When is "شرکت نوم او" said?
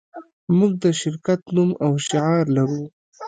1.01-1.91